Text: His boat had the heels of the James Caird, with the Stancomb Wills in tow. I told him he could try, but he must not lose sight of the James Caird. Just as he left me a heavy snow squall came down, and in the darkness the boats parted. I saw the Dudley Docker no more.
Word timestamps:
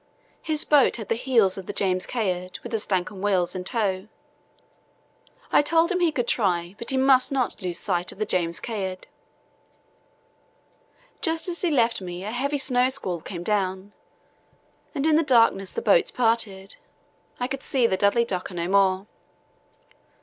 His 0.41 0.65
boat 0.65 0.95
had 0.95 1.09
the 1.09 1.13
heels 1.15 1.59
of 1.59 1.67
the 1.67 1.73
James 1.73 2.07
Caird, 2.07 2.57
with 2.63 2.71
the 2.71 2.79
Stancomb 2.79 3.21
Wills 3.21 3.53
in 3.53 3.63
tow. 3.63 4.07
I 5.51 5.61
told 5.61 5.91
him 5.91 5.99
he 5.99 6.11
could 6.11 6.27
try, 6.27 6.73
but 6.79 6.89
he 6.89 6.97
must 6.97 7.31
not 7.31 7.61
lose 7.61 7.77
sight 7.77 8.11
of 8.11 8.17
the 8.17 8.25
James 8.25 8.59
Caird. 8.59 9.05
Just 11.21 11.47
as 11.47 11.61
he 11.61 11.69
left 11.69 12.01
me 12.01 12.23
a 12.23 12.31
heavy 12.31 12.57
snow 12.57 12.89
squall 12.89 13.21
came 13.21 13.43
down, 13.43 13.93
and 14.95 15.05
in 15.05 15.17
the 15.17 15.21
darkness 15.23 15.71
the 15.71 15.83
boats 15.83 16.09
parted. 16.09 16.77
I 17.39 17.47
saw 17.59 17.87
the 17.87 17.95
Dudley 17.95 18.25
Docker 18.25 18.55
no 18.55 18.67
more. 18.67 19.05